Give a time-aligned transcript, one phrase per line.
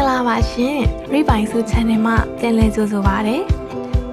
[0.00, 0.78] ္ဂလာပါရှင်
[1.12, 3.36] ရိပိုင်စု channel မှာပြန်လည်ကြိုဆိုပါရစေ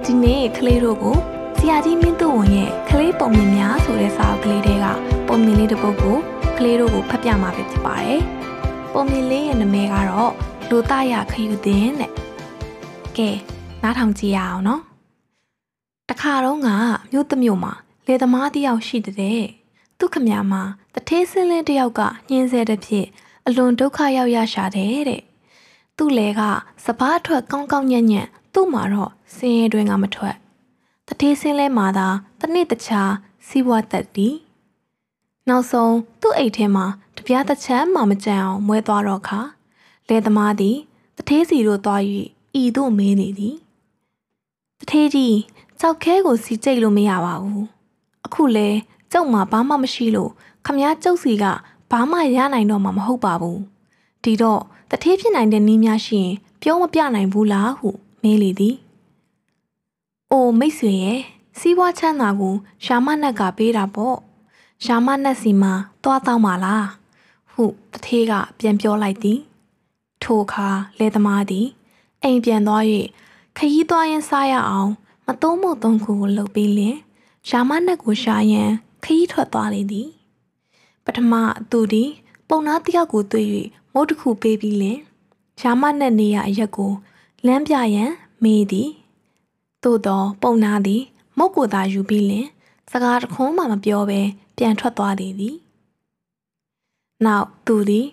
[0.04, 1.16] ဒီနေ့ကလေးတို့ကို
[1.58, 4.86] ဆရာကြီးမင်းသူဝန်ရဲ့ကလေးပုံမြင်များဆိုတဲ့စာအုပ်ကလေးတွေက
[5.26, 6.16] ပုံမြင်လေးတစ်ပုဒ်ကို
[6.58, 8.22] ကလေးတို့ကိုဖတ်ပြမှာဖြစ်ပါတယ်
[8.92, 10.32] ပုံမြင်လေးရဲ့နာမည်ကတော့
[10.68, 12.10] လူသားရခယူတဲ့တဲ့
[13.16, 13.30] ကဲ
[13.82, 14.82] နားထောင်ကြည့်ရအောင်နော်
[16.10, 16.68] တခါတော့က
[17.12, 17.72] မြို့တစ်မြို့မှာ
[18.06, 19.42] လေသမားတယောက်ရှိတဲ့
[19.98, 20.62] သူခမမှာ
[20.94, 23.06] တထေးစင်းလင်းတယောက်ကညင်းဆဲတဲ့ဖြစ်
[23.46, 25.27] အလွန်ဒုက္ခရောက်ရရှာတယ်တဲ့
[25.98, 26.42] သူ့လေက
[26.84, 30.36] စပားထွက်ကောင်းကောင်းညံ့ညံ့သူ့မှာတော့စင်းရဲတွင်ကမထွက်
[31.06, 32.08] တထေးစင်းလဲမှာသာ
[32.40, 33.12] တနေ့တခြား
[33.46, 34.34] စီးပွားတက်သည်
[35.48, 39.40] နောက်ဆုံးသူ့အိတ်ထဲမှာတပြားတစ်ချမ်းမှမကြံအောင်မွဲသွားတော့ခါ
[40.08, 40.76] လေသမားသည်
[41.16, 42.02] တထေးစီတို့သွား၍
[42.60, 43.56] ဤသို့မေးနေသည်
[44.80, 45.36] တထေးကြီး
[45.80, 47.66] ကြောက်ခဲကိုစီကြိတ်လို့မရပါဘူး
[48.26, 48.68] အခုလဲ
[49.12, 50.30] ကျုပ်မှာဘာမှမရှိလို့
[50.64, 51.44] ခမည်းကျုပ်စီက
[51.90, 53.60] ဘာမှရနိုင်တော့မှာမဟုတ်ပါဘူး
[54.22, 57.88] ဒီတော့တထေးဖြစ်နိုင်တဲ့နည်းများရှိရင် ပြောမပြနိုင်ဘူးလားဟု
[58.22, 58.76] မေးလေသည်
[60.30, 61.20] အိုမိတ်ဆွေရဲ့
[61.58, 64.16] စီးပွားချမ်းသာကိုရှာမနက်ကပေးတာပေါ့
[64.84, 66.86] ရှာမနက်စီမှာသွားတောင်းပါလား
[67.52, 69.38] ဟုတထေးကပြန်ပြောလိုက်သည်
[70.22, 71.66] ထိုအခါလေသမားသည်
[72.22, 72.82] အိမ်ပြန်သွား၍
[73.56, 74.90] ခရီးသွားရင်စားရအောင်
[75.26, 76.96] မသုံးမို့သုံးခုကိုလှုပ်ပြီးလင်
[77.48, 78.70] ရှာမနက်ကိုရှာရန်
[79.04, 80.08] ခရီးထွက်သွားလေသည်
[81.04, 81.32] ပထမ
[81.70, 82.10] သူသည်
[82.48, 83.46] ပုံနာတယောက်ကိုတွေ့၍
[83.77, 84.98] မု တ်တစ်ခုပေးပြီးလင်
[85.60, 86.92] ရှာမနက်နေရအရက်ကို
[87.46, 88.10] လမ်းပြရန်
[88.42, 88.90] မေးသည်
[89.82, 91.02] သို့သောပုံနာသည်
[91.38, 92.46] မုတ်ကိုသာယူပြီးလင်
[92.90, 94.20] စကားတခွန်းမှမပြောဘဲ
[94.56, 95.56] ပြန်ထွက်သွားသည်သည်
[97.24, 98.06] နောက်သူသည်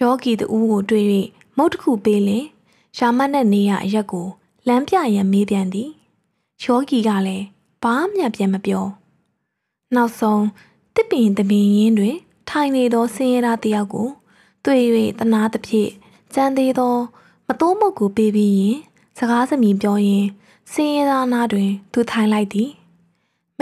[0.00, 1.06] ယောဂီတူကိုတွေ့၍
[1.56, 2.44] မုတ်တစ်ခုပေးလင်
[2.96, 4.26] ရှာမနက်နေရအရက်ကို
[4.66, 5.90] လမ်းပြရန်မေးပြန်သည်
[6.62, 7.44] ယောဂီကလည်း
[7.82, 8.86] ဘာမှပြန်မပြော
[9.94, 10.44] နောက်ဆုံး
[10.94, 12.16] တစ်ပင်တပင်ရင်းတွင်
[12.48, 14.08] ထိုင်နေသောဆင်းရဲသားတယောက်ကို
[14.64, 14.82] တွေ့၍
[15.18, 15.90] တနာသဖြင့်
[16.34, 16.96] ကြမ်းသေးသော
[17.46, 18.78] မတိုးမုတ်ကိုပေးပြီးရင်
[19.18, 20.24] စကားစမြည်ပြောရင်
[20.72, 22.70] ဆင်းရဲသားနားတွင် သူထိုင်လိုက်သည်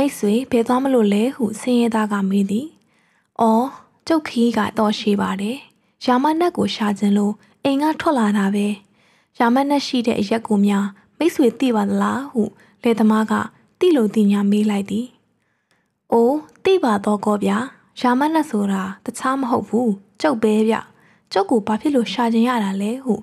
[0.00, 2.66] မိတ်ဆွေဘယ်သွားမလို့လဲဟုဆင်းရဲသားကမေးသည်။
[3.40, 3.68] အော်
[4.06, 5.56] ကျုပ်ခီးကတော့ရှိပါတယ်။
[6.04, 7.34] ရာမနက်ကိုရှာခြင်းလို့
[7.64, 8.66] အိမ်ကထွက်လာတာပဲ။
[9.38, 10.86] ရာမနက်ရှိတဲ့အရက်ကိုများ
[11.18, 12.42] မိတ်ဆွေသိပါသလားဟု
[12.82, 13.32] လေသမားက
[13.78, 15.06] တိလို့တိညာမေးလိုက်သည်။
[16.12, 17.58] အိုးသိပါတော့ကောဗျာ။
[18.00, 19.88] ရာမနက်ဆိုတာတခြားမဟုတ်ဘူး။
[20.20, 20.76] ကျုပ်ပဲဗျ။
[21.32, 23.14] ကျုပ်ကိုဘာဖြစ်လို့ရှာခြင်းရတာလဲဟု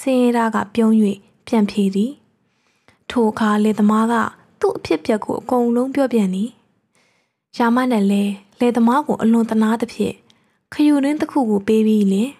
[0.00, 0.92] စင်ရတာကပြုံး၍
[1.46, 2.12] ပြန်ဖြေသည်။
[3.10, 4.14] ထိုအခါလေသမားက
[4.60, 6.50] သူ့အဖြစ်ပြက်ကိုအကုန်လုံးပြောပြန်သည်။
[7.56, 8.22] ရာမနက်လဲ
[8.60, 10.14] လေသမားကိုအလွန်တနာသဖြင့်
[10.72, 12.30] ခယူရင်းတစ်ခုကိုပေးပြီးလင်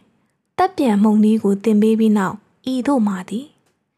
[0.59, 2.37] တက်ပြန်မှုန်လေးကိုတင်ပေးပြီးနောက်
[2.73, 3.47] ဤသို့မှသည်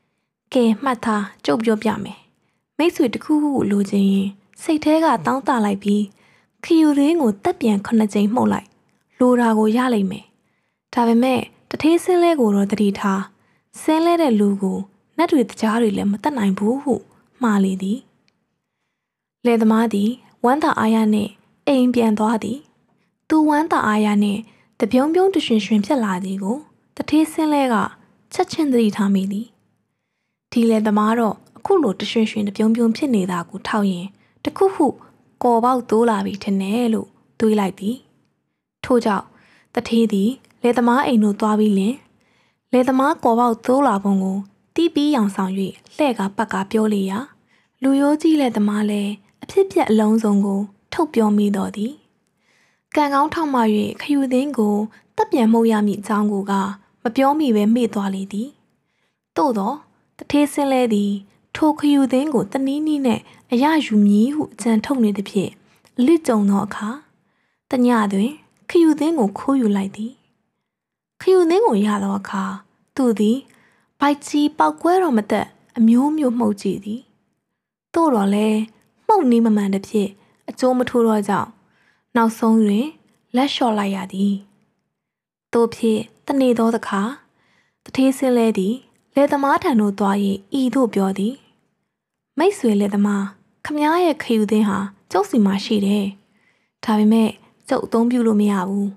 [0.54, 2.18] ။ကဲမှတ်ထားကြုတ်ပြောပြမယ်
[2.78, 4.28] မိတ်ဆွေတစ်ခုခုလိုချင်ရင်
[4.62, 6.02] စိတ်ထဲကတောင်းတလိုက်ပြီး
[6.64, 8.68] ခယူရင်းကိုတက်ပြန်ခုနှစ်ကြိမ်မှုတ်လိုက်
[9.18, 10.26] လိုတာကိုရလိမ့်မယ်
[10.94, 13.22] ဒါပေမဲ့တထေးစင်းလဲကိုတော့တတိထား
[13.82, 14.78] စင်းလဲတဲ့လူကို
[15.16, 16.94] နတ်တွေတကြားတွေလည်းမတတ်နိုင်ဘူးဟု
[17.42, 17.98] မှားလေသည်
[19.44, 20.10] လယ်သမားသည်
[20.44, 21.30] ဝမ်းသာအားရနှင့်
[21.66, 22.58] အိမ်ပြန်သွားသည်
[23.28, 24.40] သူဝမ်းသာအားရနှင့်
[24.80, 26.56] တပြုံးပြုံးတရွှင်ရွှင်ဖြစ်လာသည်ကို
[26.96, 27.74] တထေးစင်းလဲက
[28.32, 29.46] ချက်ချင်းသတိထားမိသည်
[30.52, 34.06] ဒီလယ်သမားတော့အခုလိုတရွှင်ရွှင်တပြုံးပြုံးဖြစ်နေတာကိုထောက်ရင်
[34.44, 34.86] တခုခု
[35.44, 37.08] ကော်ပေါက်တိုးလာပြီထင်တယ်လို့
[37.40, 37.96] တွေးလိုက်သည်
[38.84, 39.26] ထို့ကြောင့်
[39.74, 40.30] တထေးသည်
[40.62, 41.94] လေသမားအိမ်တို့သွားပြီးလင်
[42.72, 44.38] လေသမားကော်ပေါက်တိုးလာပုံကို
[44.74, 45.52] တီးပြီးအောင်ဆောင်၍
[45.96, 47.18] လှဲ့ကပတ်ကပြောလေရာ
[47.82, 49.12] လူရိုးကြီးလေသမားလည်း
[49.42, 50.60] အဖြစ်ပြက်အလုံးစုံကို
[50.92, 51.92] ထုတ်ပြောမိတော်သည်
[52.96, 53.60] ကံကောင်းထောက်မှ၍
[54.02, 54.76] ခယူသိန်းကို
[55.16, 56.52] တပ်ပြန်မှုတ်ရမည့်အကြောင်းကိုက
[57.02, 58.48] မပြောမိပဲမေ့သွားလေသည်
[59.36, 59.72] သို့သော
[60.18, 61.12] တထေးစင်းလဲသည်
[61.56, 63.20] ထိုခယူသိန်းကိုတနည်းနည်းနဲ့
[63.52, 65.52] အရယူမည်ဟုအကြံထုတ်နေသည်ဖြင့်
[65.98, 66.88] အလစ်ကြုံသောအခါ
[67.70, 68.30] တညတွင်
[68.70, 70.12] ခယူသိန်းကိုခိုးယူလိုက်သည်
[71.20, 72.42] ခယူသိန်းကိုရသောအခါ
[72.96, 73.38] သူသည်
[74.00, 75.46] ဘိုက်ကြီးပောက်ကွဲတော်မသက်
[75.78, 77.00] အမျိုးမျိုးမှုတ်ကြည့်သည်
[77.94, 78.48] တို့တော်လဲ
[79.06, 80.10] မှုတ်နီးမမှန်သည်ဖြင့်
[80.48, 81.50] အကျိုးမထိုးတော့ကြောင့်
[82.16, 82.86] နောက်ဆုံးတွင်
[83.36, 84.34] လက်လျှော့လိုက်ရသည်
[85.52, 87.02] တို့ဖြင့်တနေသောအခါ
[87.84, 88.74] တထေးစင်းလဲသည်
[89.14, 90.16] လေသမားထံသို့သွား၍
[90.60, 91.34] ဤသို့ပြောသည်
[92.38, 93.24] မိတ်ဆွေလေသမား
[93.64, 94.78] ခမားရဲ့ခယူသင်းဟာ
[95.12, 96.06] ကျုပ်စီမှာရှိတယ်
[96.84, 97.30] ဒါပေမဲ့
[97.68, 98.90] ကျုပ်အသုံးပြုလို့မရဘူး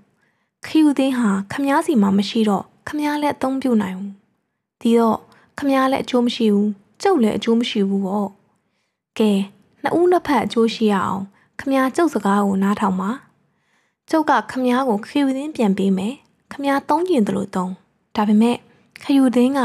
[0.66, 4.14] ခယူသင်းဟာခမားစီမှာမရှိတော့ခမားလည်းအသုံးပြုနိုင်ဘူး
[4.82, 5.18] ဒီတော့
[5.58, 6.70] ခမားလည်းအကျိုးမရှိဘူး
[7.02, 8.30] ကျုပ်လည်းအကျိုးမရှိဘူးပေါ့
[9.18, 9.32] ကဲ
[9.82, 11.24] နှစ်ဦးနှစ်ဖက်အကျိုးရှိရအောင်
[11.60, 13.12] ခမားကျုပ်စကားကိုနားထောင်ပါ
[14.10, 16.16] ကျုပ်ကခမားကိုခယူသင်းပြန်ပေးမယ်
[16.52, 17.72] ခမားသုံးကျင်တယ်လို့သုံး
[18.16, 18.58] ဒါပေမဲ့
[19.04, 19.62] ခယူသင်းက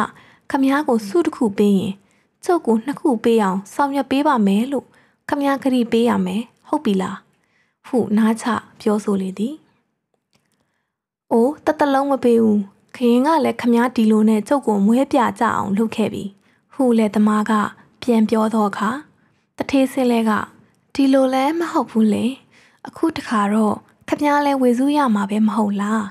[0.50, 1.92] ခမ ्या ကိုစုတစ်ခုပေးရင်
[2.44, 4.86] ကျုပ်ကိုနှစ်ခုပေးအောင်ဆောင်ရွက်ပေးပါမယ်လို့
[5.28, 7.18] ခမ ्या ခရီးပေးရမယ်ဟုတ်ပြီလား
[7.88, 8.44] ဟုနားချ
[8.80, 9.54] ပြောဆိုလေသည်။
[11.32, 12.60] အိုးတတလုံးမပေးဘူး
[12.96, 16.24] ခရင်ကလည်းခမားဒီလိုနဲ့ကျုပ်ကိုမွေးပြကြအောင်လုပ်ခဲ့ပြီ
[16.74, 17.52] ဟူလေသမားက
[18.02, 18.90] ပြန်ပြောတော့အခါ
[19.56, 20.30] တထေးစင်းလဲက
[20.94, 22.24] ဒီလိုလဲမဟုတ်ဘူးလေ
[22.86, 23.76] အခုတခါတော့
[24.08, 26.04] ခမားလဲဝေစုရမှာပဲမဟုတ်လား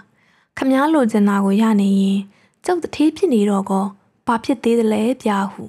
[0.57, 2.19] ခမားလိုချင်တာကိုရနေရင်
[2.65, 3.85] ကျုပ်တထေးဖြစ်နေတော့ကော
[4.27, 5.63] ဘာဖြစ်သေးတယ်လဲပြဟု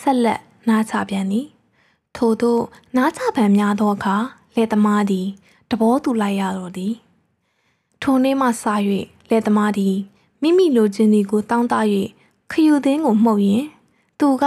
[0.00, 1.46] ဆက်လက်နားချပြန်သည်
[2.16, 2.58] ထို့သော
[2.96, 4.16] နားချပံများသောအခါ
[4.56, 5.26] လေသမားသည်
[5.70, 6.94] တဘောတူလိုက်ရတော့သည်
[8.02, 8.50] ထိုနေ့မှစ၍
[9.30, 9.96] လေသမားသည်
[10.42, 11.74] မိမိလိုချင်သည်ကိုတောင်းတ၍
[12.50, 13.64] ခယူသင်းကိုမှုတ်ရင်
[14.18, 14.44] သူက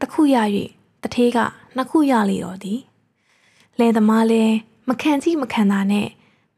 [0.00, 0.36] တခုရ၍
[1.02, 1.38] တထေးက
[1.76, 2.80] နှစ်ခုရလေတော့သည်
[3.78, 4.54] လေသမားလည်း
[4.88, 6.08] မခံကြည့်မခံတာနဲ့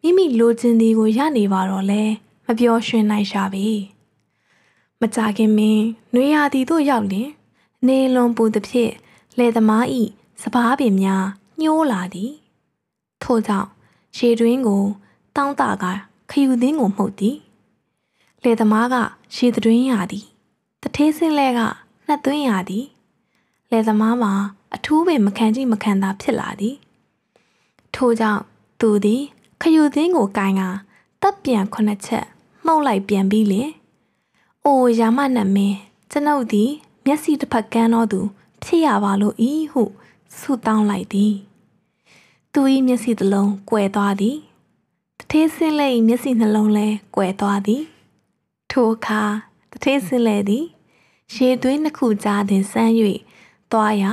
[0.02, 2.02] မိမိလိုချင်သည်ကိုရနေပါတော့လဲ
[2.46, 3.68] မပြောရွှင်နိုင်ရှာပြီ
[5.00, 7.28] မကြခင်မင်းနွေရာသီတို့ရောက်လင်
[7.86, 8.92] နေလွန်ပူသည်ဖြင့်
[9.38, 10.02] လေသမားဤ
[10.42, 11.24] စပားပင်များ
[11.60, 12.32] ညှိုးလာသည်
[13.22, 13.68] ထို့ကြောင့်
[14.16, 14.84] ရေတွင်းကို
[15.36, 15.84] တောင်းတက
[16.30, 17.36] ခယူသင်းကိုမှုတ်သည်
[18.44, 18.96] လေသမားက
[19.36, 20.26] ရေတွင်းရသည်
[20.82, 21.60] တထေးစင်းလဲက
[22.06, 22.86] နှက်သွင်းရသည်
[23.70, 24.32] လေသမားမှာ
[24.74, 26.76] အထူးပင်မခံကြည့်မခံသာဖြစ်လာသည်
[27.94, 28.42] ထို့ကြောင့်
[28.80, 29.22] သူသည်
[29.60, 30.62] ခယူသင်းကိုကင်က
[31.22, 32.26] တပ်ပြန်ခုနှစ်ချက်
[32.64, 33.70] မှုတ်လိုက်ပြန်ပြီးလင်
[34.64, 35.78] အိုရာမနတ်မင်း
[36.10, 36.70] ကျွန်ုပ်သည်
[37.10, 38.20] မျက်စိတစ်ဖက်ကန်းတော်သူ
[38.62, 39.82] ဖြစ်ရပါလို့ဤဟု
[40.38, 41.34] ဆုတောင်းလိုက်သည်
[42.52, 44.36] သူ၏မျက်စိတစ်လုံးကွယ်သွားသည်
[45.18, 47.82] တထေးစင်းလဲ၏မျက်စိနှလုံးလဲကွယ်သွားသည်
[48.70, 49.22] ထိုအခါ
[49.72, 50.64] တထေးစင်းလဲသည်
[51.34, 52.92] ရေသွင်းနှစ်ခုကြားတွင်ဆန်း၍
[53.72, 54.10] သွားရာ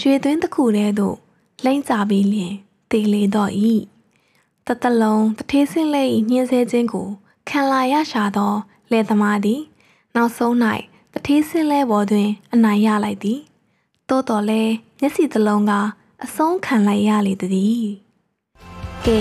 [0.00, 1.16] ရွှေသွင်းတစ်ခုတည်းသို့
[1.64, 2.54] လိမ့်ကြပြီးလျင်
[2.90, 3.52] တေလေတော့၏
[4.66, 7.08] တတလုံးတထေးစင်းလဲ၏ညှင်းဆဲခြင်းကို
[7.48, 8.54] ခံလာရရှာသော
[8.90, 9.60] လယ်သမားသည်
[10.14, 10.54] နောက်ဆုံး၌
[11.16, 13.40] တထေးစင်းလဲပေါ်တွင် အနိုင်ရလိုက်သည်
[14.08, 14.62] သို့တော်လဲ
[15.00, 15.72] မျက်စိတစ်လုံးက
[16.24, 17.84] အဆုံးခံလိုက်ရလေသည်
[19.06, 19.18] ကဲ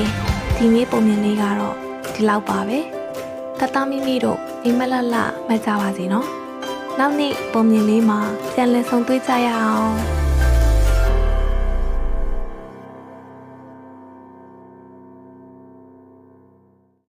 [0.55, 1.75] ဒီနေ့ပုံမြင်လေးကတော့
[2.13, 2.79] ဒီလောက်ပါပဲ
[3.59, 5.15] ကတာမီမီတို့အိမ်မလလ
[5.47, 6.27] မကြပါစေနော်
[6.99, 8.19] နောက်နေ့ပုံမြင်လေးမှာ
[8.53, 10.24] ပြန်လည်ဆုံတွေ့ကြရအောင်